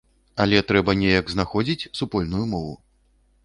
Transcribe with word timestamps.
Але 0.45 0.61
трэба 0.71 0.95
неяк 1.03 1.29
знаходзіць 1.35 1.89
супольную 2.03 2.43
мову. 2.55 2.73